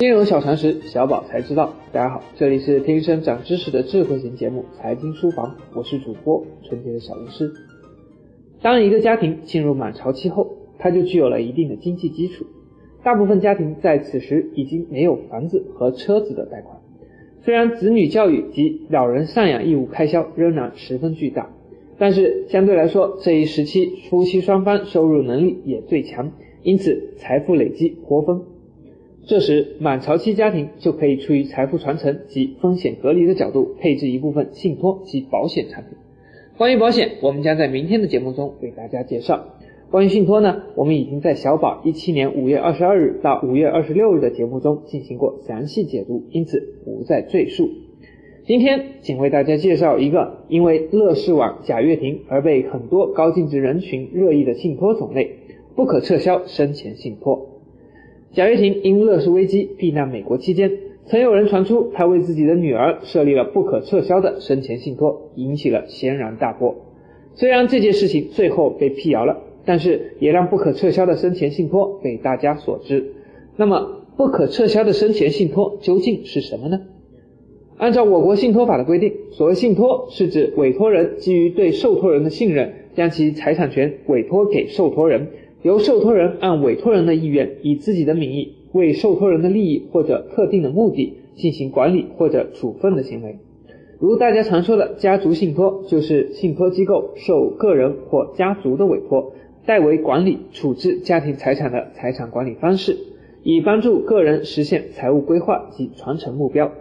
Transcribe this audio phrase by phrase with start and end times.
[0.00, 1.74] 金融小常识，小宝才知道。
[1.92, 7.52] 大家好，这里是听声长知识的智慧型节目《财经书房》，我是主播纯洁的小巫师。
[8.62, 12.46] 当一个家庭进入满潮期后，它就具有了一定的经济基础。
[13.02, 16.78] 大部分家庭在此时已经没有房子和车子的贷款。
[17.42, 21.50] 虽然子女教育及老人赡养义务开销仍然十分巨大，
[21.98, 28.46] 但是相对来说，这一时期夫妻双方收入能力也最强，因此财富累积颇丰。
[29.26, 35.92] 这时，满潮期家庭就可以出于财富传承及风险隔离的角度，配置一部分信托及保险产品。
[36.56, 39.46] 关于保险，我们将在明天的节目中为大家介绍。
[39.90, 47.68] 关于信托呢，我们已经在小宝一七年五月二十二日到五月二十六日的节目中进行过详细解读，因此不再赘述。
[48.44, 55.36] 今天仅为大家介绍一个因为乐视网贾跃亭而被很多高净值人群热议的信托种类——
[55.76, 57.59] 不可撤销生前信托。
[58.32, 60.70] 贾跃亭因乐视危机避难美国期间，
[61.06, 66.76] 曾有人传出他为自己的女儿设立了不可撤销的生前信托，引起了轩然大波。
[67.34, 73.14] 虽然这件事情最后被辟谣了，但是也让不可撤销的生前信托被大家所知。
[73.56, 76.82] 那么，不可撤销的生前信托究竟是什么呢？
[77.78, 85.26] 按照我国信托法的规定，所谓信托是指委托人基于对受托人的信任，将其财产权委托给受托人。
[85.62, 93.38] 由受托人按委托人的意愿，以自己的名义为受托人的利益或者特定的目的进行管理或者处分的行为。
[93.98, 99.34] 如大家常说的家族信托，就是信托机构受个人或家族的委托，
[99.66, 102.96] 代为管理处置家庭财产的财产管理方式，
[103.42, 106.72] 以帮助个人实现财务规划及传承目标。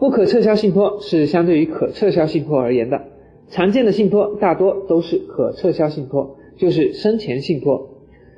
[0.00, 3.02] 不可撤销信托是相对于可撤销信托而言的，
[3.48, 7.90] 常见的信托大多都是可撤销信托，就是生前信托。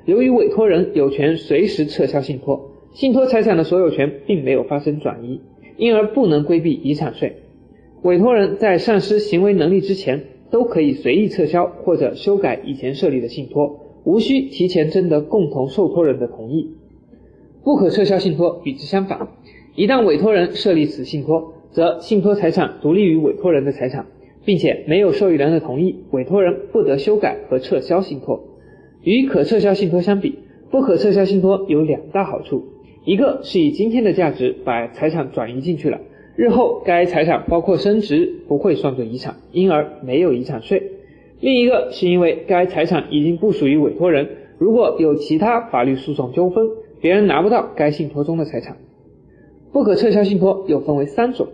[0.05, 5.41] 由于委托人有权随时撤销信托，信托财产的所有权并没有发生转移，
[5.77, 7.37] 因而不能规避遗产税。
[8.03, 10.21] 委托人在丧失行为能力之前，
[10.51, 16.69] 都可以随意撤销或者修改以前设立的信托，无需提前征得共同受托人的同意。
[17.63, 19.29] 不可撤销信托与之相反，
[19.75, 24.05] 一旦委托人设立此信托，则信托财产独立于委托人的财产，
[24.45, 28.51] 并且没有受益人的同意，委托人不得修改和撤销信托。
[29.05, 30.39] 与可撤销信托相比，
[30.71, 32.63] 不可撤销信托有两大好处：
[33.05, 36.01] 一个是以今天的价值把财产转移进去了，
[36.35, 40.79] 日后该财产包括升值不会算作遗产，因而没有遗产税；
[41.39, 44.27] 另一个是因为该财产已经不属于委托人，
[44.57, 46.67] 如果有其他法律诉讼纠纷，
[46.99, 48.77] 别人拿不到该信托中的财产。
[49.71, 51.47] 不可撤销信托又分为三种，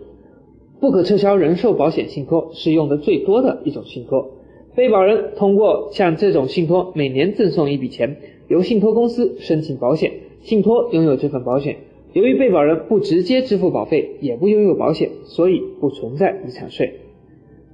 [0.80, 4.38] 不可撤销人寿保险信托是用的最多的一种信托。
[4.74, 8.16] 被保人通过向这种信托每年赠送一笔钱，
[8.48, 11.76] 由信托公司申请保险，信托拥有这份保险。
[12.14, 17.00] 由于被保人不直接支付保费，也不拥有保险，所以不存在遗产税。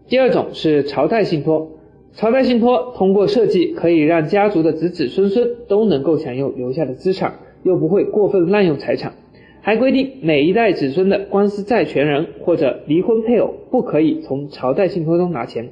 [0.09, 1.71] 第二种是朝代信托，
[2.15, 9.15] 朝代信托通过设计可以让家族的子子孙孙都能够享有留下的资产，又不会过分滥用财产，
[9.61, 15.69] 还规定每一代子孙的官司债权人或者离婚配偶不可以从朝代信托中拿钱。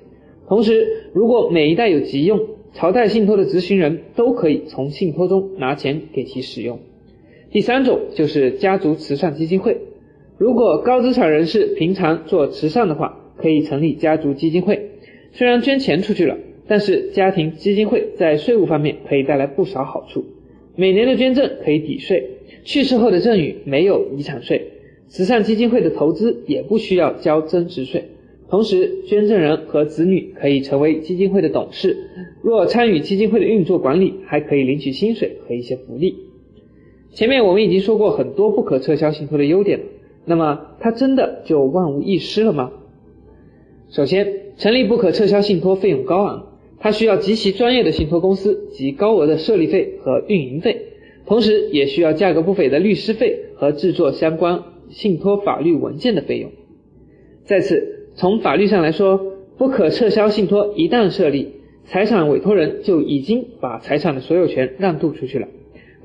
[0.48, 2.40] 同时，如果每一代有急用，
[2.72, 6.78] 朝代信托的执行人都可以从信托中拿钱给其使用。
[7.50, 9.78] 第三种就是家族慈善基金会，
[10.38, 14.90] 如果高资产人士平常做慈善的话，可以成立家族基金会。
[15.32, 20.24] 虽然捐钱出去了，但是家庭基金会在税务方面可以带来不少好处。
[20.74, 22.30] 每年的捐赠可以抵税，
[22.64, 24.72] 去世后的赠与没有遗产税，
[25.08, 28.04] 慈善基金会的投资也不需要交增值税。
[28.48, 31.96] 同时，捐赠人和子女可以成为基金会的董事。
[32.42, 36.14] 若参与基金会的运作管理，还可以领取薪水和一些福利。
[37.12, 39.84] 前面我们已经说过很多不可撤销信托的优点了，
[40.26, 42.70] 那么它真的就万无一失了吗？
[43.90, 46.46] 首先，成立不可撤销信托费用高昂，
[46.78, 50.82] 它需要极其专业的信托公司及高额的设立费和运营费，
[51.26, 56.52] 同时也需要价格不菲的律师费和制作相关信托法律文件的费用。
[57.44, 57.94] 再次。
[58.16, 59.20] 从法律上来说，
[59.58, 61.52] 不可撤销信托一旦设立，
[61.84, 65.48] 财产委托人就已经把财产的所有权让渡出去了，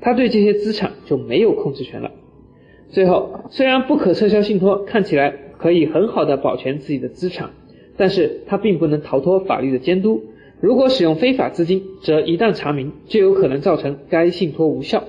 [0.02, 2.10] 他对这些资产就没有控制权了。
[2.90, 7.50] 最后，虽然不可撤销信托看起来可以很好的保全自己的资产，
[7.96, 10.22] 但是它并不能逃脱法律的监督。
[10.60, 15.04] 如果使用非法资金，则一旦查明，就有可能造成该信托无效。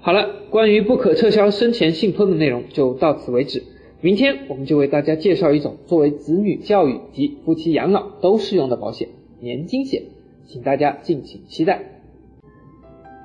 [0.00, 3.62] 好了，关于不可撤销生前信托的内容就到此为止。
[4.02, 9.08] 明天我们就为大家介绍一种作为子女教育及夫妻养老都适用的保险——
[9.40, 10.04] 年金险，
[10.46, 11.82] 请大家敬请期待。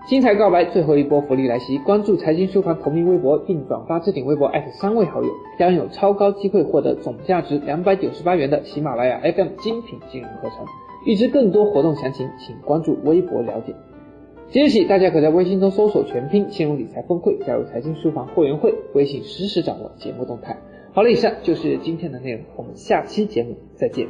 [0.10, 10.66] 精彩告白最后一波福利来袭，关注财经书房同名微博并转发置顶微博艾特三位好友，将有超高机会获得总价值两百九十八元的喜马拉雅 FM 精品金融课程。
[11.06, 13.74] 预知更多活动详情，请关注微博了解。
[14.56, 20.56] 即日起，大家可在微信中搜索全拼“金融理财峰会”，加入财经书房会员会，微信实时掌握节目动态。
[20.94, 24.08] 好了，以上就是今天的内容，我们下期节目再见。